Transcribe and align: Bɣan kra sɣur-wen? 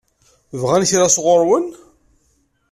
Bɣan 0.61 0.87
kra 0.89 1.07
sɣur-wen? 1.15 1.65